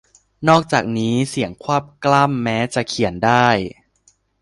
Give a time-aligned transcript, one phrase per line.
[0.47, 3.47] นอกจากนี้ เสียงควบกล้ำแม้จะเขียนได้